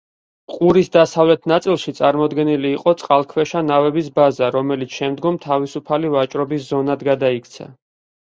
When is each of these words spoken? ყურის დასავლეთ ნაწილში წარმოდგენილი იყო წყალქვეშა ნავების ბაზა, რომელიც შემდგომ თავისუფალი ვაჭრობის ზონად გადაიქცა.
ყურის 0.51 0.87
დასავლეთ 0.95 1.43
ნაწილში 1.51 1.93
წარმოდგენილი 1.99 2.71
იყო 2.77 2.93
წყალქვეშა 3.01 3.61
ნავების 3.67 4.09
ბაზა, 4.17 4.49
რომელიც 4.57 4.97
შემდგომ 5.03 5.39
თავისუფალი 5.45 6.13
ვაჭრობის 6.17 6.67
ზონად 6.73 7.07
გადაიქცა. 7.11 7.71